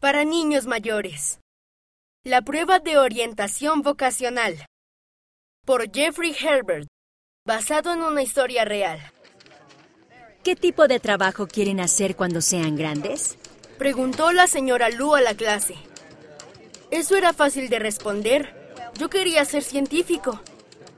Para 0.00 0.24
niños 0.24 0.66
mayores. 0.66 1.40
La 2.24 2.42
prueba 2.42 2.78
de 2.78 2.98
orientación 2.98 3.82
vocacional. 3.82 4.64
Por 5.66 5.90
Jeffrey 5.92 6.36
Herbert. 6.40 6.86
Basado 7.44 7.92
en 7.92 8.02
una 8.02 8.22
historia 8.22 8.64
real. 8.64 9.00
¿Qué 10.44 10.54
tipo 10.54 10.86
de 10.86 11.00
trabajo 11.00 11.48
quieren 11.48 11.80
hacer 11.80 12.14
cuando 12.14 12.40
sean 12.42 12.76
grandes? 12.76 13.38
Preguntó 13.76 14.30
la 14.30 14.46
señora 14.46 14.88
Lu 14.88 15.16
a 15.16 15.20
la 15.20 15.34
clase. 15.34 15.74
Eso 16.92 17.16
era 17.16 17.32
fácil 17.32 17.68
de 17.68 17.80
responder. 17.80 18.72
Yo 18.96 19.10
quería 19.10 19.44
ser 19.44 19.64
científico. 19.64 20.40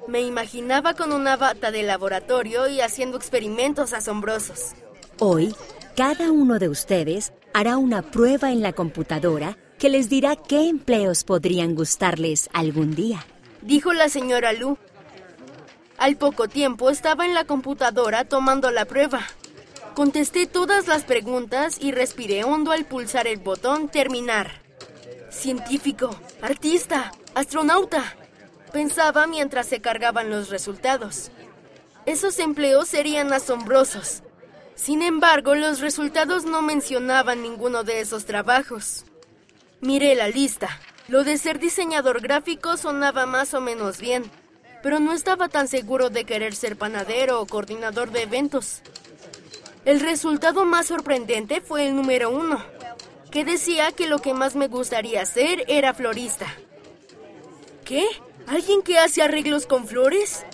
Me 0.08 0.20
imaginaba 0.20 0.92
con 0.92 1.12
una 1.12 1.38
bata 1.38 1.70
de 1.70 1.84
laboratorio 1.84 2.68
y 2.68 2.82
haciendo 2.82 3.16
experimentos 3.16 3.94
asombrosos. 3.94 4.72
Hoy, 5.18 5.54
cada 5.96 6.30
uno 6.30 6.58
de 6.58 6.68
ustedes 6.68 7.32
hará 7.52 7.76
una 7.76 8.02
prueba 8.02 8.52
en 8.52 8.62
la 8.62 8.72
computadora 8.72 9.56
que 9.78 9.88
les 9.88 10.08
dirá 10.08 10.36
qué 10.36 10.68
empleos 10.68 11.24
podrían 11.24 11.74
gustarles 11.74 12.50
algún 12.52 12.94
día. 12.94 13.24
Dijo 13.62 13.92
la 13.92 14.08
señora 14.08 14.52
Lu. 14.52 14.76
Al 15.98 16.16
poco 16.16 16.48
tiempo 16.48 16.90
estaba 16.90 17.26
en 17.26 17.34
la 17.34 17.44
computadora 17.44 18.24
tomando 18.24 18.70
la 18.70 18.84
prueba. 18.84 19.22
Contesté 19.94 20.46
todas 20.46 20.86
las 20.86 21.04
preguntas 21.04 21.76
y 21.80 21.92
respiré 21.92 22.44
hondo 22.44 22.72
al 22.72 22.84
pulsar 22.84 23.26
el 23.26 23.38
botón 23.38 23.88
terminar. 23.88 24.62
Científico, 25.30 26.14
artista, 26.42 27.12
astronauta. 27.34 28.16
Pensaba 28.72 29.26
mientras 29.26 29.66
se 29.66 29.80
cargaban 29.80 30.30
los 30.30 30.48
resultados. 30.48 31.30
Esos 32.06 32.38
empleos 32.38 32.88
serían 32.88 33.32
asombrosos. 33.32 34.22
Sin 34.74 35.02
embargo, 35.02 35.54
los 35.54 35.80
resultados 35.80 36.44
no 36.44 36.62
mencionaban 36.62 37.42
ninguno 37.42 37.84
de 37.84 38.00
esos 38.00 38.24
trabajos. 38.24 39.04
Miré 39.80 40.14
la 40.14 40.28
lista. 40.28 40.80
Lo 41.08 41.24
de 41.24 41.38
ser 41.38 41.58
diseñador 41.58 42.20
gráfico 42.20 42.76
sonaba 42.76 43.26
más 43.26 43.52
o 43.54 43.60
menos 43.60 43.98
bien, 43.98 44.30
pero 44.82 45.00
no 45.00 45.12
estaba 45.12 45.48
tan 45.48 45.68
seguro 45.68 46.08
de 46.08 46.24
querer 46.24 46.54
ser 46.54 46.76
panadero 46.76 47.40
o 47.40 47.46
coordinador 47.46 48.10
de 48.10 48.22
eventos. 48.22 48.82
El 49.84 50.00
resultado 50.00 50.64
más 50.64 50.86
sorprendente 50.86 51.60
fue 51.60 51.86
el 51.86 51.96
número 51.96 52.30
uno, 52.30 52.64
que 53.30 53.44
decía 53.44 53.92
que 53.92 54.08
lo 54.08 54.18
que 54.18 54.34
más 54.34 54.54
me 54.54 54.68
gustaría 54.68 55.22
hacer 55.22 55.64
era 55.68 55.94
florista. 55.94 56.46
¿Qué? 57.84 58.06
¿Alguien 58.46 58.82
que 58.82 58.98
hace 58.98 59.22
arreglos 59.22 59.66
con 59.66 59.86
flores? 59.86 60.44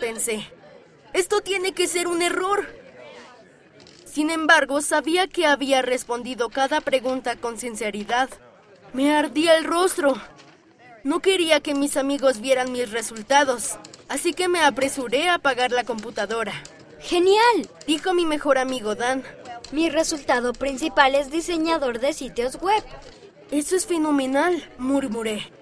Pensé. 0.00 0.50
Esto 1.12 1.40
tiene 1.40 1.72
que 1.72 1.86
ser 1.86 2.08
un 2.08 2.22
error. 2.22 2.66
Sin 4.16 4.30
embargo, 4.30 4.80
sabía 4.80 5.26
que 5.26 5.44
había 5.44 5.82
respondido 5.82 6.48
cada 6.48 6.80
pregunta 6.80 7.36
con 7.36 7.58
sinceridad. 7.58 8.30
Me 8.94 9.14
ardía 9.14 9.58
el 9.58 9.64
rostro. 9.64 10.14
No 11.04 11.20
quería 11.20 11.60
que 11.60 11.74
mis 11.74 11.98
amigos 11.98 12.40
vieran 12.40 12.72
mis 12.72 12.90
resultados, 12.92 13.76
así 14.08 14.32
que 14.32 14.48
me 14.48 14.60
apresuré 14.60 15.28
a 15.28 15.34
apagar 15.34 15.70
la 15.70 15.84
computadora. 15.84 16.54
¡Genial! 16.98 17.68
Dijo 17.86 18.14
mi 18.14 18.24
mejor 18.24 18.56
amigo 18.56 18.94
Dan. 18.94 19.22
Mi 19.70 19.90
resultado 19.90 20.54
principal 20.54 21.14
es 21.14 21.30
diseñador 21.30 22.00
de 22.00 22.14
sitios 22.14 22.56
web. 22.56 22.82
Eso 23.50 23.76
es 23.76 23.84
fenomenal, 23.84 24.66
murmuré. 24.78 25.52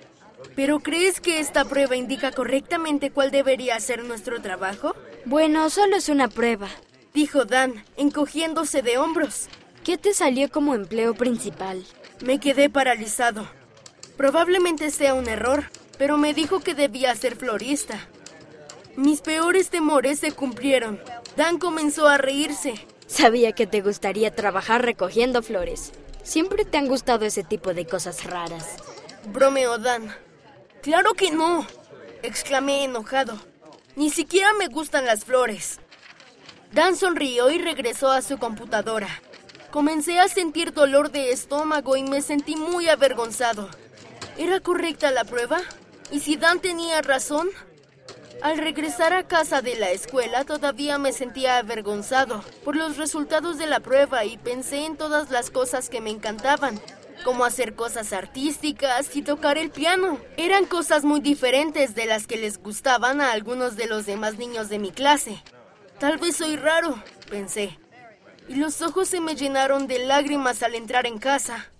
¿Pero 0.55 0.79
crees 0.79 1.21
que 1.21 1.41
esta 1.41 1.65
prueba 1.65 1.97
indica 1.97 2.31
correctamente 2.31 3.11
cuál 3.11 3.33
debería 3.33 3.81
ser 3.81 4.05
nuestro 4.05 4.41
trabajo? 4.41 4.95
Bueno, 5.25 5.69
solo 5.71 5.97
es 5.97 6.09
una 6.09 6.29
prueba 6.29 6.69
dijo 7.15 7.45
Dan, 7.45 7.85
encogiéndose 7.97 8.83
de 8.83 8.99
hombros. 8.99 9.47
¿Qué 9.85 9.97
te 9.97 10.13
salió 10.13 10.51
como 10.51 10.75
empleo 10.75 11.15
principal? 11.15 11.85
Me 12.25 12.41
quedé 12.41 12.69
paralizado. 12.69 13.49
Probablemente 14.17 14.91
sea 14.91 15.15
un 15.15 15.29
error, 15.29 15.71
pero 15.97 16.17
me 16.19 16.35
dijo 16.35 16.59
que 16.59 16.75
debía 16.75 17.15
ser 17.15 17.37
florista. 17.37 18.09
Mis 18.97 19.21
peores 19.21 19.71
temores 19.71 20.19
se 20.19 20.33
cumplieron. 20.33 21.01
Dan 21.37 21.59
comenzó 21.59 22.09
a 22.09 22.19
reírse. 22.19 22.75
Sabía 23.07 23.53
que 23.53 23.69
te 23.69 23.81
gustaría 23.81 24.35
trabajar 24.35 24.85
recogiendo 24.85 25.43
flores. 25.43 25.93
Siempre 26.25 26.65
te 26.65 26.79
han 26.79 26.89
gustado 26.89 27.27
ese 27.27 27.45
tipo 27.45 27.75
de 27.75 27.87
cosas 27.87 28.25
raras. 28.25 28.77
Bromeó 29.33 29.79
Dan. 29.79 30.13
Claro 30.83 31.15
que 31.15 31.31
no, 31.31 31.65
exclamé 32.23 32.85
enojado. 32.85 33.39
Ni 33.95 34.11
siquiera 34.11 34.53
me 34.55 34.67
gustan 34.67 35.07
las 35.07 35.25
flores. 35.25 35.79
Dan 36.75 36.97
sonrió 36.97 37.51
y 37.51 37.59
regresó 37.59 38.11
a 38.11 38.21
su 38.21 38.37
computadora. 38.39 39.09
Comencé 39.71 40.19
a 40.19 40.27
sentir 40.27 40.73
dolor 40.73 41.13
de 41.13 41.31
estómago 41.31 41.97
y 41.97 42.03
me 42.03 42.21
sentí 42.21 42.57
muy 42.57 42.89
avergonzado. 42.89 43.69
¿Era 44.39 44.59
correcta 44.59 45.13
la 45.13 45.23
prueba? 45.23 45.61
¿Y 46.11 46.19
si 46.19 46.35
Dan 46.35 46.59
tenía 46.59 47.01
razón? 47.01 47.49
Al 48.43 48.59
regresar 48.59 49.13
a 49.13 49.29
casa 49.29 49.63
de 49.63 49.77
la 49.77 49.93
escuela 49.93 50.43
todavía 50.43 50.99
me 50.99 51.13
sentía 51.13 51.59
avergonzado 51.59 52.43
por 52.65 52.75
los 52.75 52.97
resultados 52.97 53.57
de 53.57 53.69
la 53.69 53.79
prueba 53.79 54.25
y 54.25 54.37
pensé 54.37 54.85
en 54.85 54.97
todas 54.97 55.31
las 55.31 55.51
cosas 55.51 55.89
que 55.89 56.01
me 56.01 56.11
encantaban, 56.11 56.81
como 57.25 57.45
hacer 57.45 57.77
cosas 57.77 58.13
artísticas 58.13 59.15
y 59.15 59.23
tocar 59.23 59.59
el 59.59 59.71
piano. 59.71 60.19
Eran 60.37 60.67
cosas 60.67 61.05
muy 61.05 61.21
diferentes 61.21 61.95
de 61.95 62.07
las 62.07 62.27
que 62.27 62.37
les 62.37 62.61
gustaban 62.61 63.21
a 63.21 63.31
algunos 63.31 63.77
de 63.77 63.87
los 63.87 64.07
demás 64.07 64.39
niños 64.39 64.69
de 64.69 64.81
mi 64.81 64.91
clase. 64.91 65.41
Tal 66.05 66.19
vez 66.19 66.37
soy 66.37 66.57
raro, 66.57 67.03
pensé. 67.31 67.79
Y 68.47 68.57
los 68.57 68.83
ojos 68.83 69.09
se 69.09 69.23
me 69.23 69.37
llenaron 69.37 69.87
de 69.87 70.01
lágrimas 70.01 70.63
al 70.63 70.75
entrar 70.75 71.07
en 71.07 71.17
casa. 71.17 71.73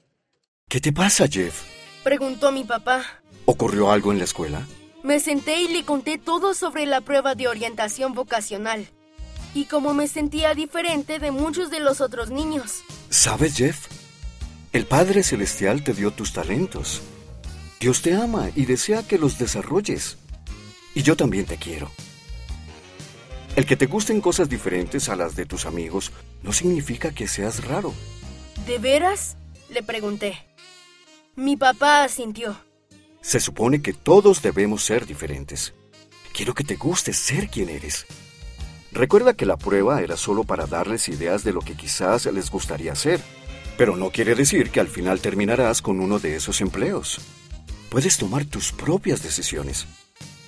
¿Qué 0.67 0.81
te 0.81 0.95
pasa, 0.95 1.27
Jeff? 1.31 1.61
Preguntó 2.03 2.51
mi 2.51 2.65
papá. 2.65 3.05
¿Ocurrió 3.45 3.93
algo 3.93 4.13
en 4.13 4.17
la 4.17 4.25
escuela? 4.25 4.67
Me 5.03 5.21
senté 5.21 5.61
y 5.61 5.69
le 5.69 5.85
conté 5.85 6.17
todo 6.17 6.55
sobre 6.55 6.87
la 6.87 7.03
prueba 7.03 7.35
de 7.35 7.49
orientación 7.49 8.15
vocacional. 8.15 8.89
Y 9.53 9.67
cómo 9.67 9.93
me 9.93 10.09
sentía 10.09 10.55
diferente 10.55 11.19
de 11.19 11.31
muchos 11.31 11.71
de 11.71 11.81
los 11.81 12.01
otros 12.01 12.31
niños. 12.31 12.83
¿Sabes, 13.11 13.59
Jeff? 13.59 13.89
El 14.73 14.87
Padre 14.87 15.23
Celestial 15.23 15.85
te 15.85 15.93
dio 15.93 16.13
tus 16.13 16.33
talentos. 16.33 17.03
Dios 17.79 18.01
te 18.01 18.15
ama 18.15 18.49
y 18.57 18.65
desea 18.65 19.07
que 19.07 19.19
los 19.19 19.37
desarrolles. 19.37 20.17
Y 20.95 21.03
yo 21.03 21.15
también 21.15 21.45
te 21.45 21.59
quiero. 21.59 21.91
El 23.57 23.67
que 23.67 23.77
te 23.77 23.87
gusten 23.87 24.21
cosas 24.21 24.49
diferentes 24.49 25.09
a 25.09 25.15
las 25.15 25.37
de 25.37 25.47
tus 25.47 25.65
amigos 25.65 26.11
no 26.43 26.53
significa 26.53 27.13
que 27.13 27.29
seas 27.29 27.65
raro. 27.65 27.95
¿De 28.67 28.79
veras? 28.79 29.37
Le 29.71 29.83
pregunté. 29.83 30.35
Mi 31.37 31.57
papá 31.57 32.03
asintió. 32.03 32.57
Se 33.21 33.39
supone 33.39 33.81
que 33.81 33.93
todos 33.93 34.43
debemos 34.43 34.83
ser 34.83 35.07
diferentes. 35.07 35.73
Quiero 36.33 36.53
que 36.53 36.65
te 36.65 36.75
guste 36.75 37.13
ser 37.13 37.49
quien 37.49 37.69
eres. 37.69 38.07
Recuerda 38.91 39.35
que 39.35 39.47
la 39.47 39.57
prueba 39.57 40.03
era 40.03 40.17
solo 40.17 40.45
para 40.45 40.67
darles 40.67 41.09
ideas 41.09 41.45
de 41.45 41.53
lo 41.53 41.61
que 41.61 41.77
quizás 41.77 42.27
les 42.27 42.51
gustaría 42.51 42.93
hacer, 42.93 43.21
pero 43.79 43.97
no 43.97 44.11
quiere 44.11 44.35
decir 44.35 44.71
que 44.71 44.81
al 44.81 44.89
final 44.89 45.21
terminarás 45.21 45.81
con 45.81 46.01
uno 46.01 46.19
de 46.19 46.37
esos 46.37 46.61
empleos. 46.61 47.21
Puedes 47.89 48.19
tomar 48.19 48.45
tus 48.45 48.73
propias 48.73 49.23
decisiones. 49.23 49.87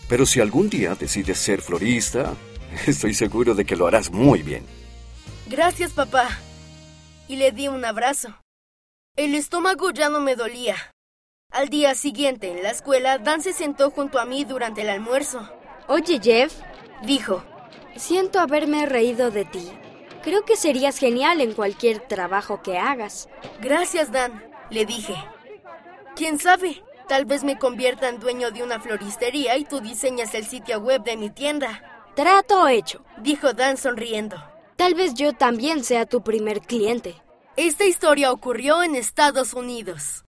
Pero 0.09 0.27
si 0.27 0.41
algún 0.41 0.69
día 0.69 0.95
decides 0.95 1.39
ser 1.39 1.61
florista, 1.61 2.34
Estoy 2.87 3.15
seguro 3.15 3.54
de 3.54 3.65
que 3.65 3.77
lo 3.77 3.87
harás 3.87 4.10
muy 4.10 4.43
bien. 4.43 4.65
Gracias, 5.47 5.93
papá. 5.93 6.28
Y 7.28 7.37
le 7.37 7.53
di 7.53 7.69
un 7.69 7.84
abrazo. 7.84 8.34
El 9.16 9.34
estómago 9.34 9.91
ya 9.91 10.09
no 10.09 10.21
me 10.21 10.37
dolía. 10.37 10.77
Al 11.53 11.69
día 11.69 11.94
siguiente, 11.94 12.50
en 12.50 12.62
la 12.62 12.71
escuela, 12.71 13.19
Dan 13.19 13.41
se 13.41 13.53
sentó 13.53 13.91
junto 13.91 14.19
a 14.19 14.27
mí 14.27 14.44
durante 14.44 14.82
el 14.82 14.91
almuerzo. 14.91 15.49
Oye, 15.88 16.21
Jeff, 16.22 16.53
dijo. 17.04 17.44
Siento 17.97 18.41
haberme 18.41 18.84
reído 18.84 19.31
de 19.31 19.44
ti. 19.44 19.71
Creo 20.22 20.44
que 20.44 20.56
serías 20.56 20.98
genial 20.98 21.41
en 21.41 21.54
cualquier 21.54 22.00
trabajo 22.00 22.60
que 22.62 22.78
hagas. 22.78 23.28
Gracias, 23.60 24.12
Dan, 24.12 24.44
le 24.71 24.84
dije. 24.84 25.15
¿Quién 26.16 26.39
sabe? 26.39 26.83
Tal 27.09 27.24
vez 27.24 27.45
me 27.45 27.57
convierta 27.57 28.09
en 28.09 28.19
dueño 28.19 28.51
de 28.51 28.65
una 28.65 28.80
floristería 28.80 29.57
y 29.57 29.65
tú 29.65 29.80
diseñas 29.80 30.34
el 30.34 30.45
sitio 30.45 30.80
web 30.80 31.04
de 31.04 31.16
mi 31.16 31.30
tienda. 31.30 31.80
Trato 32.16 32.66
hecho, 32.66 33.04
dijo 33.18 33.53
Dan 33.53 33.77
sonriendo. 33.77 34.42
Tal 34.77 34.95
vez 34.95 35.13
yo 35.13 35.34
también 35.34 35.84
sea 35.84 36.07
tu 36.07 36.22
primer 36.22 36.63
cliente. 36.63 37.15
Esta 37.59 37.84
historia 37.84 38.33
ocurrió 38.33 38.83
en 38.83 38.97
Estados 38.97 39.53
Unidos. 39.53 40.24